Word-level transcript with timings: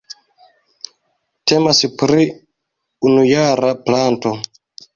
Temas 1.51 1.83
pri 2.03 2.27
unujara 3.11 3.73
planto. 3.87 4.37